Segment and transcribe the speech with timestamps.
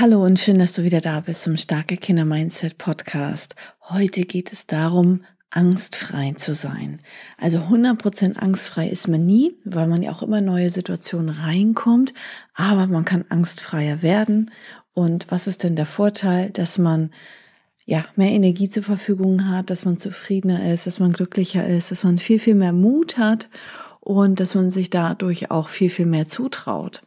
[0.00, 3.56] Hallo und schön, dass du wieder da bist zum Starke Kinder Mindset Podcast.
[3.90, 7.00] Heute geht es darum, angstfrei zu sein.
[7.36, 12.14] Also 100% angstfrei ist man nie, weil man ja auch immer neue Situationen reinkommt,
[12.54, 14.50] aber man kann angstfreier werden.
[14.94, 17.10] Und was ist denn der Vorteil, dass man
[17.84, 22.02] ja, mehr Energie zur Verfügung hat, dass man zufriedener ist, dass man glücklicher ist, dass
[22.02, 23.50] man viel, viel mehr Mut hat
[24.00, 27.02] und dass man sich dadurch auch viel, viel mehr zutraut.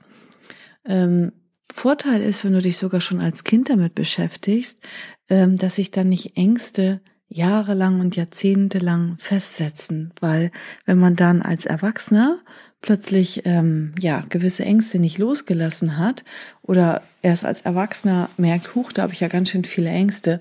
[0.86, 1.32] Ähm,
[1.74, 4.82] Vorteil ist, wenn du dich sogar schon als Kind damit beschäftigst,
[5.30, 10.52] ähm, dass sich dann nicht Ängste jahrelang und jahrzehntelang festsetzen, weil
[10.86, 12.40] wenn man dann als Erwachsener
[12.82, 16.24] plötzlich ähm, ja gewisse Ängste nicht losgelassen hat
[16.62, 20.40] oder erst als Erwachsener merkt, huch, da habe ich ja ganz schön viele Ängste,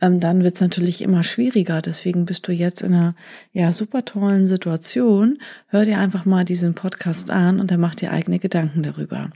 [0.00, 1.80] ähm, dann wird es natürlich immer schwieriger.
[1.82, 3.14] Deswegen bist du jetzt in einer
[3.52, 5.38] ja super tollen Situation.
[5.68, 9.30] Hör dir einfach mal diesen Podcast an und dann mach dir eigene Gedanken darüber.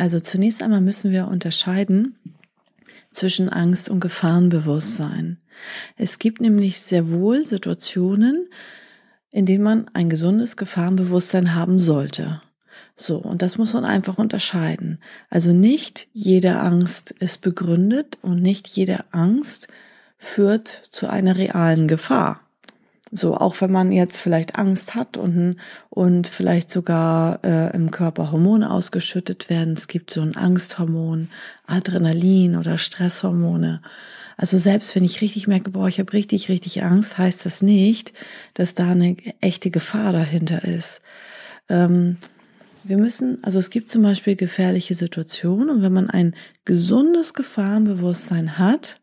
[0.00, 2.16] Also zunächst einmal müssen wir unterscheiden
[3.12, 5.36] zwischen Angst und Gefahrenbewusstsein.
[5.98, 8.48] Es gibt nämlich sehr wohl Situationen,
[9.30, 12.40] in denen man ein gesundes Gefahrenbewusstsein haben sollte.
[12.96, 15.00] So, und das muss man einfach unterscheiden.
[15.28, 19.68] Also nicht jede Angst ist begründet und nicht jede Angst
[20.16, 22.40] führt zu einer realen Gefahr.
[23.12, 25.56] So, auch wenn man jetzt vielleicht Angst hat und,
[25.88, 29.74] und vielleicht sogar äh, im Körper Hormone ausgeschüttet werden.
[29.74, 31.28] Es gibt so ein Angsthormon,
[31.66, 33.82] Adrenalin oder Stresshormone.
[34.36, 38.12] Also selbst wenn ich richtig merke, boah, ich habe richtig, richtig Angst, heißt das nicht,
[38.54, 41.02] dass da eine echte Gefahr dahinter ist.
[41.68, 42.16] Ähm,
[42.84, 48.56] wir müssen, also es gibt zum Beispiel gefährliche Situationen und wenn man ein gesundes Gefahrenbewusstsein
[48.56, 49.00] hat,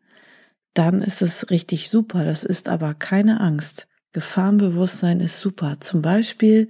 [0.74, 2.26] dann ist es richtig super.
[2.26, 3.88] Das ist aber keine Angst.
[4.14, 5.80] Gefahrenbewusstsein ist super.
[5.80, 6.70] Zum Beispiel,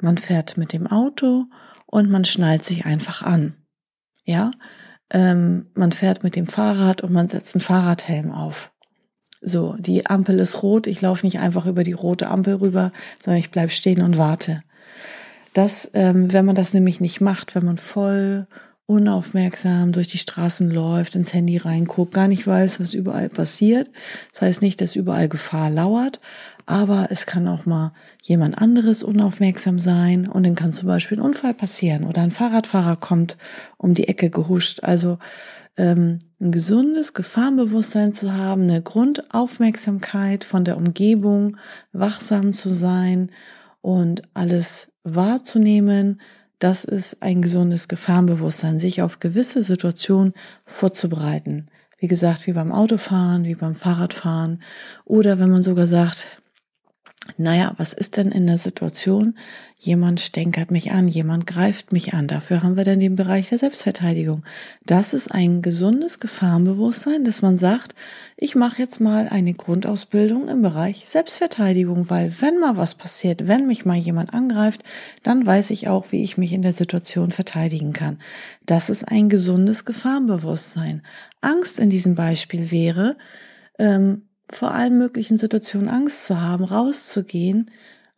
[0.00, 1.44] man fährt mit dem Auto
[1.86, 3.54] und man schnallt sich einfach an.
[4.24, 4.50] Ja,
[5.10, 8.72] ähm, man fährt mit dem Fahrrad und man setzt einen Fahrradhelm auf.
[9.40, 12.92] So, die Ampel ist rot, ich laufe nicht einfach über die rote Ampel rüber,
[13.22, 14.62] sondern ich bleib stehen und warte.
[15.52, 18.46] Das, ähm, wenn man das nämlich nicht macht, wenn man voll
[18.86, 23.90] unaufmerksam durch die Straßen läuft, ins Handy reinguckt, gar nicht weiß, was überall passiert.
[24.32, 26.20] Das heißt nicht, dass überall Gefahr lauert,
[26.66, 27.92] aber es kann auch mal
[28.22, 32.96] jemand anderes unaufmerksam sein und dann kann zum Beispiel ein Unfall passieren oder ein Fahrradfahrer
[32.96, 33.36] kommt
[33.76, 34.80] um die Ecke gehuscht.
[34.82, 35.18] Also
[35.76, 41.56] ähm, ein gesundes Gefahrenbewusstsein zu haben, eine Grundaufmerksamkeit von der Umgebung,
[41.92, 43.30] wachsam zu sein
[43.80, 46.20] und alles wahrzunehmen,
[46.58, 50.32] das ist ein gesundes Gefahrenbewusstsein, sich auf gewisse Situationen
[50.64, 51.66] vorzubereiten.
[51.98, 54.62] Wie gesagt, wie beim Autofahren, wie beim Fahrradfahren
[55.04, 56.42] oder wenn man sogar sagt,
[57.36, 59.36] naja, was ist denn in der Situation?
[59.78, 62.28] Jemand stänkert mich an, jemand greift mich an.
[62.28, 64.44] Dafür haben wir dann den Bereich der Selbstverteidigung.
[64.86, 67.94] Das ist ein gesundes Gefahrenbewusstsein, dass man sagt,
[68.36, 73.66] ich mache jetzt mal eine Grundausbildung im Bereich Selbstverteidigung, weil wenn mal was passiert, wenn
[73.66, 74.82] mich mal jemand angreift,
[75.22, 78.18] dann weiß ich auch, wie ich mich in der Situation verteidigen kann.
[78.64, 81.02] Das ist ein gesundes Gefahrenbewusstsein.
[81.40, 83.16] Angst in diesem Beispiel wäre,
[83.78, 87.70] ähm, vor allen möglichen Situationen Angst zu haben, rauszugehen,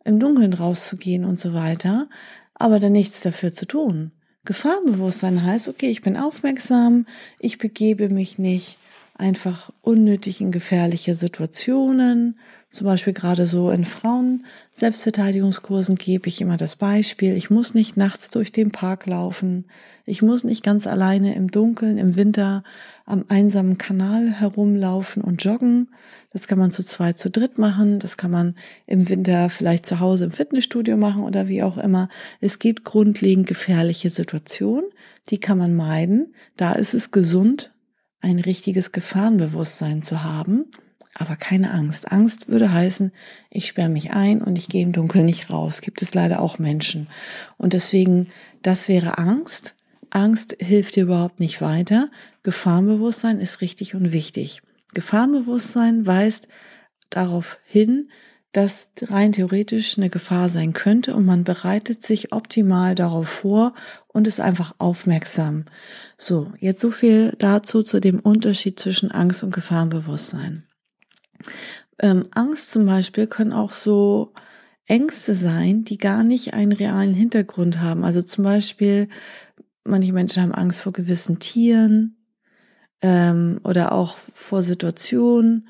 [0.03, 2.07] im Dunkeln rauszugehen und so weiter,
[2.55, 4.11] aber dann nichts dafür zu tun.
[4.45, 7.05] Gefahrenbewusstsein heißt, okay, ich bin aufmerksam,
[7.39, 8.77] ich begebe mich nicht
[9.19, 12.39] einfach unnötig in gefährliche Situationen.
[12.71, 17.35] Zum Beispiel gerade so in Frauen Selbstverteidigungskursen gebe ich immer das Beispiel.
[17.35, 19.65] Ich muss nicht nachts durch den Park laufen.
[20.05, 22.63] Ich muss nicht ganz alleine im Dunkeln im Winter
[23.09, 25.89] am einsamen Kanal herumlaufen und joggen.
[26.31, 27.99] Das kann man zu zweit, zu dritt machen.
[27.99, 32.09] Das kann man im Winter vielleicht zu Hause im Fitnessstudio machen oder wie auch immer.
[32.39, 34.89] Es gibt grundlegend gefährliche Situationen.
[35.29, 36.35] Die kann man meiden.
[36.55, 37.73] Da ist es gesund,
[38.21, 40.65] ein richtiges Gefahrenbewusstsein zu haben,
[41.15, 42.11] aber keine Angst.
[42.11, 43.11] Angst würde heißen,
[43.49, 45.81] ich sperre mich ein und ich gehe im Dunkeln nicht raus.
[45.81, 47.07] Gibt es leider auch Menschen.
[47.57, 48.27] Und deswegen,
[48.61, 49.75] das wäre Angst.
[50.11, 52.09] Angst hilft dir überhaupt nicht weiter.
[52.43, 54.61] Gefahrenbewusstsein ist richtig und wichtig.
[54.93, 56.47] Gefahrenbewusstsein weist
[57.09, 58.09] darauf hin,
[58.51, 63.73] dass rein theoretisch eine Gefahr sein könnte und man bereitet sich optimal darauf vor
[64.07, 65.65] und ist einfach aufmerksam.
[66.17, 70.63] So, jetzt so viel dazu zu dem Unterschied zwischen Angst und Gefahrenbewusstsein.
[71.99, 74.33] Ähm, Angst zum Beispiel können auch so
[74.89, 78.03] Ängste sein, die gar nicht einen realen Hintergrund haben.
[78.03, 79.07] Also zum Beispiel,
[79.83, 82.17] manche Menschen haben Angst vor gewissen Tieren
[83.01, 85.67] ähm, oder auch vor Situationen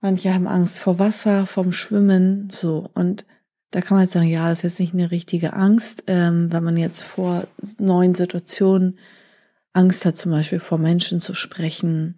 [0.00, 2.88] Manche haben Angst vor Wasser, vom Schwimmen, so.
[2.94, 3.26] Und
[3.70, 6.64] da kann man jetzt sagen, ja, das ist jetzt nicht eine richtige Angst, ähm, wenn
[6.64, 7.46] man jetzt vor
[7.78, 8.98] neuen Situationen
[9.74, 12.16] Angst hat, zum Beispiel vor Menschen zu sprechen.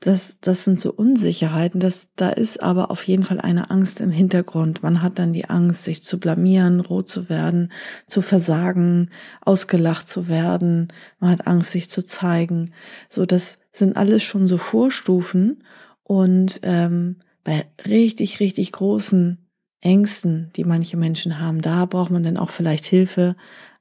[0.00, 1.80] Das, das sind so Unsicherheiten.
[1.80, 4.82] Das, da ist aber auf jeden Fall eine Angst im Hintergrund.
[4.82, 7.72] Man hat dann die Angst, sich zu blamieren, rot zu werden,
[8.06, 9.10] zu versagen,
[9.40, 10.92] ausgelacht zu werden.
[11.18, 12.72] Man hat Angst, sich zu zeigen.
[13.08, 15.64] So, das sind alles schon so Vorstufen.
[16.02, 19.38] Und ähm, bei richtig, richtig großen
[19.80, 23.34] Ängsten, die manche Menschen haben, da braucht man dann auch vielleicht Hilfe.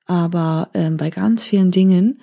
[0.05, 2.21] Aber ähm, bei ganz vielen Dingen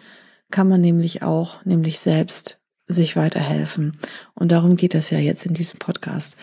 [0.51, 3.93] kann man nämlich auch, nämlich selbst sich weiterhelfen.
[4.35, 6.37] Und darum geht es ja jetzt in diesem Podcast.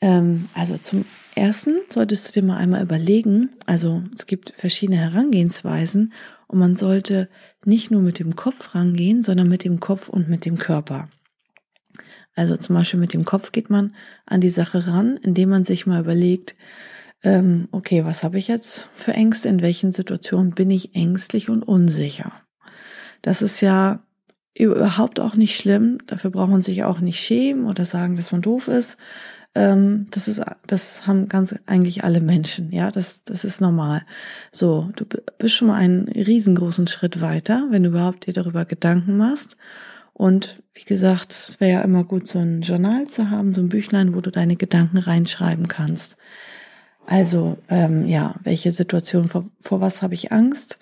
[0.00, 1.04] Ähm, also zum
[1.34, 6.12] ersten solltest du dir mal einmal überlegen, also es gibt verschiedene Herangehensweisen
[6.46, 7.28] und man sollte
[7.64, 11.08] nicht nur mit dem Kopf rangehen, sondern mit dem Kopf und mit dem Körper.
[12.34, 13.94] Also zum Beispiel mit dem Kopf geht man
[14.26, 16.56] an die Sache ran, indem man sich mal überlegt,
[17.22, 19.48] ähm, okay, was habe ich jetzt für Ängste?
[19.48, 22.32] In welchen Situationen bin ich ängstlich und unsicher?
[23.20, 24.02] Das ist ja
[24.54, 25.98] überhaupt auch nicht schlimm.
[26.06, 28.96] Dafür braucht man sich auch nicht schämen oder sagen, dass man doof ist.
[29.54, 32.72] Ähm, das ist, das haben ganz eigentlich alle Menschen.
[32.72, 34.02] Ja, das, das ist normal.
[34.52, 35.04] So, du
[35.38, 39.56] bist schon mal einen riesengroßen Schritt weiter, wenn du überhaupt dir darüber Gedanken machst
[40.20, 43.70] und wie gesagt, es wäre ja immer gut, so ein Journal zu haben, so ein
[43.70, 46.18] Büchlein, wo du deine Gedanken reinschreiben kannst.
[47.06, 50.78] Also, ähm, ja, welche Situation, vor, vor was habe ich Angst?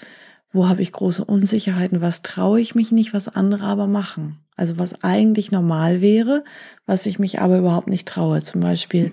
[0.50, 2.00] Wo habe ich große Unsicherheiten?
[2.00, 4.38] Was traue ich mich nicht, was andere aber machen?
[4.56, 6.42] Also was eigentlich normal wäre,
[6.86, 8.42] was ich mich aber überhaupt nicht traue.
[8.42, 9.12] Zum Beispiel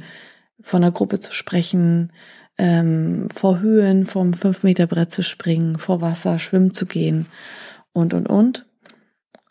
[0.62, 2.12] von einer Gruppe zu sprechen,
[2.58, 7.28] ähm, vor Höhen, vom 5-Meter-Brett zu springen, vor Wasser schwimmen zu gehen
[7.92, 8.66] und, und, und.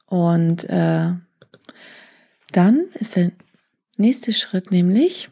[0.06, 1.12] Und äh,
[2.52, 3.32] dann ist der
[3.96, 5.30] nächste Schritt nämlich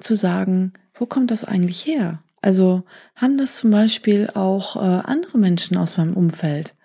[0.00, 2.22] zu sagen, wo kommt das eigentlich her?
[2.46, 2.84] Also
[3.16, 6.76] haben das zum Beispiel auch äh, andere Menschen aus meinem Umfeld?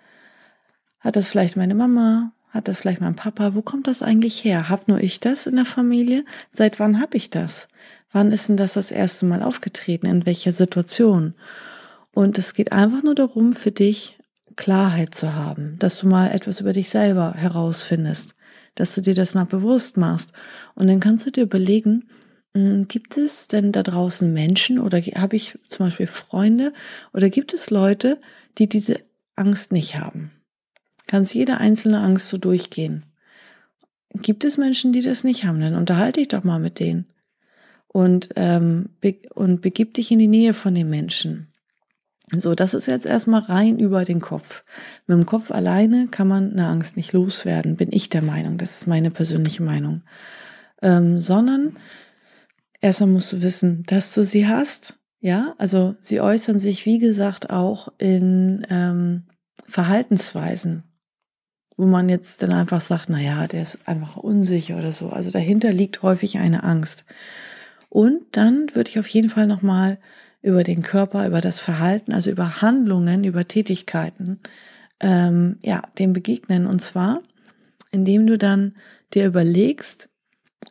[0.98, 2.32] Hat das vielleicht meine Mama?
[2.50, 3.54] Hat das vielleicht mein Papa?
[3.54, 4.68] Wo kommt das eigentlich her?
[4.68, 6.24] Hab nur ich das in der Familie?
[6.50, 7.68] Seit wann habe ich das?
[8.10, 10.06] Wann ist denn das das erste Mal aufgetreten?
[10.06, 11.34] In welcher Situation?
[12.10, 14.18] Und es geht einfach nur darum, für dich
[14.56, 18.34] Klarheit zu haben, dass du mal etwas über dich selber herausfindest,
[18.74, 20.32] dass du dir das mal bewusst machst.
[20.74, 22.08] Und dann kannst du dir überlegen,
[22.54, 26.72] gibt es denn da draußen Menschen oder habe ich zum Beispiel Freunde
[27.12, 28.20] oder gibt es Leute,
[28.58, 29.00] die diese
[29.36, 30.30] Angst nicht haben?
[31.06, 33.06] Kannst jede einzelne Angst so durchgehen.
[34.14, 35.60] Gibt es Menschen, die das nicht haben?
[35.60, 37.06] Dann unterhalte dich doch mal mit denen
[37.88, 41.48] und, ähm, be und begib dich in die Nähe von den Menschen.
[42.34, 44.64] So, das ist jetzt erstmal rein über den Kopf.
[45.06, 48.56] Mit dem Kopf alleine kann man eine Angst nicht loswerden, bin ich der Meinung.
[48.56, 50.02] Das ist meine persönliche Meinung.
[50.80, 51.76] Ähm, sondern
[52.82, 54.98] erstmal musst du wissen, dass du sie hast.
[55.20, 59.22] Ja, also sie äußern sich, wie gesagt, auch in ähm,
[59.64, 60.82] Verhaltensweisen,
[61.76, 65.10] wo man jetzt dann einfach sagt, na ja, der ist einfach unsicher oder so.
[65.10, 67.04] Also dahinter liegt häufig eine Angst.
[67.88, 69.98] Und dann würde ich auf jeden Fall nochmal
[70.42, 74.40] über den Körper, über das Verhalten, also über Handlungen, über Tätigkeiten,
[74.98, 76.66] ähm, ja, dem begegnen.
[76.66, 77.22] Und zwar,
[77.92, 78.74] indem du dann
[79.14, 80.08] dir überlegst,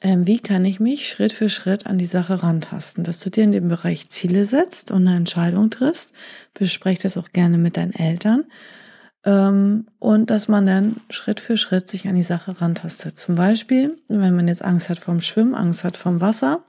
[0.04, 3.52] wie kann ich mich Schritt für Schritt an die Sache rantasten, dass du dir in
[3.52, 6.14] dem Bereich Ziele setzt und eine Entscheidung triffst.
[6.56, 8.46] Besprech das auch gerne mit deinen Eltern.
[9.24, 13.18] Ähm, und dass man dann Schritt für Schritt sich an die Sache rantastet.
[13.18, 16.64] Zum Beispiel, wenn man jetzt Angst hat vom Schwimmen, Angst hat vom Wasser,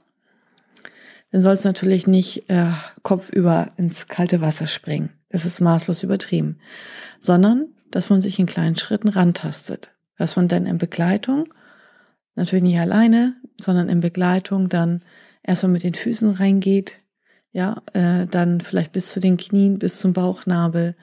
[1.30, 2.72] dann soll es natürlich nicht äh,
[3.02, 5.08] kopfüber ins kalte Wasser springen.
[5.30, 6.58] Das ist maßlos übertrieben.
[7.20, 9.92] Sondern, dass man sich in kleinen Schritten rantastet.
[10.18, 11.48] Dass man dann in Begleitung,
[12.34, 15.02] natürlich nicht alleine, sondern in Begleitung dann
[15.42, 16.98] erstmal mit den Füßen reingeht,
[17.52, 20.96] ja, äh, dann vielleicht bis zu den Knien, bis zum Bauchnabel.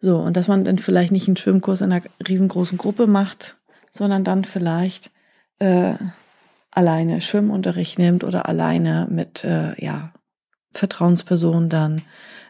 [0.00, 3.56] So, und dass man dann vielleicht nicht einen Schwimmkurs in einer riesengroßen Gruppe macht,
[3.92, 5.10] sondern dann vielleicht
[5.58, 5.94] äh,
[6.70, 10.12] alleine Schwimmunterricht nimmt oder alleine mit äh, ja,
[10.72, 12.02] Vertrauenspersonen dann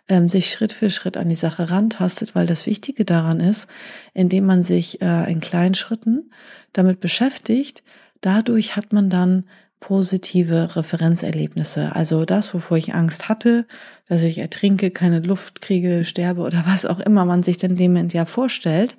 [0.09, 3.67] ähm, sich Schritt für Schritt an die Sache rantastet, weil das Wichtige daran ist,
[4.15, 6.33] indem man sich äh, in kleinen Schritten
[6.73, 7.83] damit beschäftigt,
[8.23, 9.45] dadurch hat man dann
[9.83, 11.95] positive Referenzerlebnisse.
[11.95, 13.67] Also das, wovor ich Angst hatte,
[14.09, 18.09] dass ich ertrinke, keine Luft kriege, sterbe oder was auch immer man sich denn dem
[18.09, 18.97] ja vorstellt,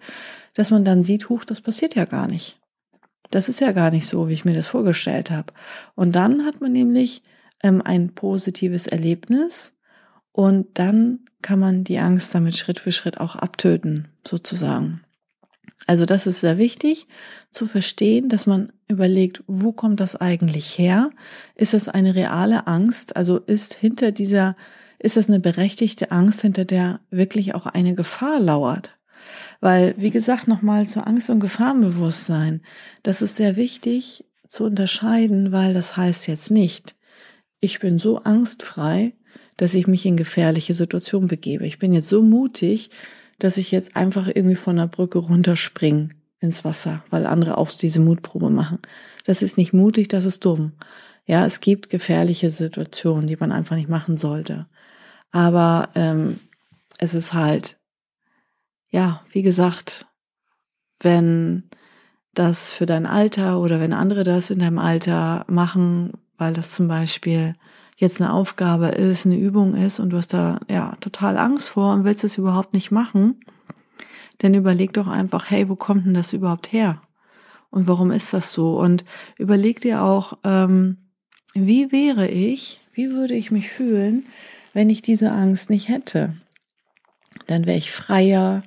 [0.54, 2.60] dass man dann sieht, huch, das passiert ja gar nicht.
[3.32, 5.54] Das ist ja gar nicht so, wie ich mir das vorgestellt habe.
[5.96, 7.24] Und dann hat man nämlich
[7.64, 9.74] ähm, ein positives Erlebnis
[10.34, 15.03] und dann kann man die Angst damit Schritt für Schritt auch abtöten, sozusagen.
[15.86, 17.08] Also das ist sehr wichtig
[17.52, 21.12] zu verstehen, dass man überlegt, wo kommt das eigentlich her?
[21.56, 23.16] Ist es eine reale Angst?
[23.16, 24.56] Also ist hinter dieser,
[25.00, 28.98] ist es eine berechtigte Angst, hinter der wirklich auch eine Gefahr lauert?
[29.60, 32.62] Weil, wie gesagt, nochmal zu Angst und Gefahrenbewusstsein.
[33.04, 36.96] Das ist sehr wichtig zu unterscheiden, weil das heißt jetzt nicht,
[37.60, 39.14] ich bin so angstfrei,
[39.58, 41.66] dass ich mich in gefährliche Situationen begebe.
[41.66, 42.90] Ich bin jetzt so mutig,
[43.44, 46.10] dass ich jetzt einfach irgendwie von der Brücke runterspringe
[46.40, 48.80] ins Wasser, weil andere auch diese Mutprobe machen.
[49.26, 50.74] Das ist nicht mutig, das ist dumm.
[51.26, 54.68] Ja, es gibt gefährliche Situationen, die man einfach nicht machen sollte.
[55.32, 56.40] Aber ähm,
[57.00, 57.78] es ist halt,
[58.90, 60.06] ja, wie gesagt,
[61.00, 61.70] wenn
[62.34, 66.88] das für dein Alter oder wenn andere das in deinem Alter machen, weil das zum
[66.88, 67.56] Beispiel
[67.98, 71.94] jetzt eine Aufgabe ist, eine Übung ist und du hast da ja total Angst vor
[71.94, 73.40] und willst es überhaupt nicht machen,
[74.40, 77.02] dann überleg doch einfach, hey, wo kommt denn das überhaupt her?
[77.70, 78.80] Und warum ist das so?
[78.80, 79.04] Und
[79.38, 80.98] überleg dir auch, ähm,
[81.54, 84.26] wie wäre ich, wie würde ich mich fühlen,
[84.74, 86.36] wenn ich diese Angst nicht hätte?
[87.48, 88.64] Dann wäre ich freier,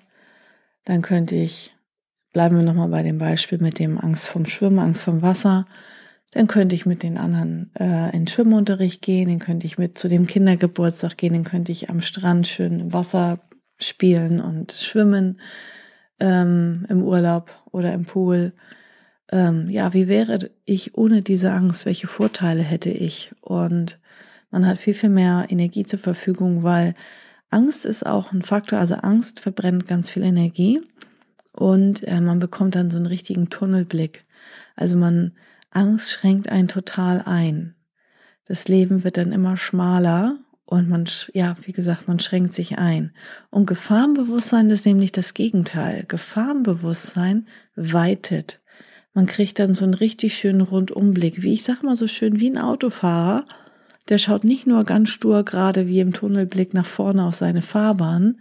[0.85, 1.75] dann könnte ich,
[2.33, 5.67] bleiben wir nochmal bei dem Beispiel mit dem Angst vom Schwimmen, Angst vom Wasser,
[6.33, 10.09] dann könnte ich mit den anderen äh, in Schwimmunterricht gehen, dann könnte ich mit zu
[10.09, 13.41] dem Kindergeburtstag gehen, dann könnte ich am Strand schön im Wasser
[13.79, 15.41] spielen und schwimmen
[16.21, 18.53] ähm, im Urlaub oder im Pool.
[19.31, 21.87] Ähm, ja, wie wäre ich ohne diese Angst?
[21.87, 23.33] Welche Vorteile hätte ich?
[23.41, 24.01] Und
[24.51, 26.95] man hat viel, viel mehr Energie zur Verfügung, weil
[27.51, 28.79] Angst ist auch ein Faktor.
[28.79, 30.81] Also Angst verbrennt ganz viel Energie
[31.53, 34.25] und äh, man bekommt dann so einen richtigen Tunnelblick.
[34.77, 35.33] Also man
[35.71, 37.75] Angst schränkt einen total ein.
[38.47, 43.13] Das Leben wird dann immer schmaler und man, ja, wie gesagt, man schränkt sich ein.
[43.51, 46.05] Und Gefahrenbewusstsein ist nämlich das Gegenteil.
[46.09, 47.47] Gefahrenbewusstsein
[47.77, 48.61] weitet.
[49.15, 51.43] Man kriegt dann so einen richtig schönen Rundumblick.
[51.43, 53.45] Wie ich sag mal so schön, wie ein Autofahrer.
[54.09, 58.41] Der schaut nicht nur ganz stur gerade wie im Tunnelblick nach vorne auf seine Fahrbahn.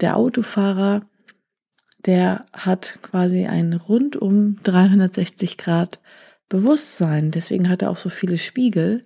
[0.00, 1.02] Der Autofahrer,
[2.04, 5.98] der hat quasi einen rundum 360 Grad
[6.48, 7.30] Bewusstsein.
[7.30, 9.04] Deswegen hat er auch so viele Spiegel.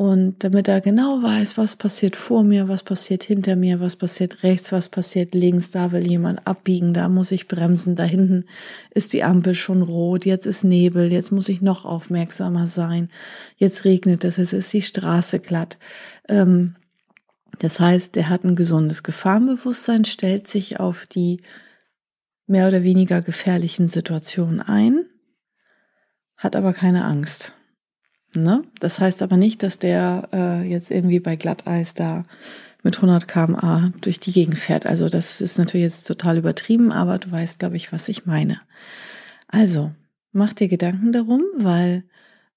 [0.00, 4.42] Und damit er genau weiß, was passiert vor mir, was passiert hinter mir, was passiert
[4.42, 8.46] rechts, was passiert links, da will jemand abbiegen, da muss ich bremsen, da hinten
[8.94, 13.10] ist die Ampel schon rot, jetzt ist Nebel, jetzt muss ich noch aufmerksamer sein,
[13.56, 15.76] jetzt regnet es, es ist die Straße glatt.
[16.30, 16.76] Ähm,
[17.58, 21.42] das heißt, er hat ein gesundes Gefahrenbewusstsein, stellt sich auf die
[22.46, 25.09] mehr oder weniger gefährlichen Situationen ein
[26.40, 27.52] hat aber keine Angst.
[28.34, 28.64] Ne?
[28.80, 32.24] Das heißt aber nicht, dass der äh, jetzt irgendwie bei Glatteis da
[32.82, 34.86] mit 100 km/a durch die Gegend fährt.
[34.86, 38.60] Also das ist natürlich jetzt total übertrieben, aber du weißt, glaube ich, was ich meine.
[39.48, 39.92] Also
[40.32, 42.04] mach dir Gedanken darum, weil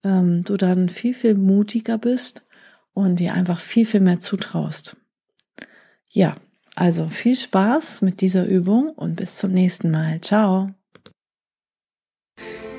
[0.03, 2.45] ähm, du dann viel, viel mutiger bist
[2.93, 4.95] und dir einfach viel, viel mehr zutraust.
[6.07, 6.35] Ja,
[6.75, 10.21] also viel Spaß mit dieser Übung und bis zum nächsten Mal.
[10.21, 10.73] Ciao.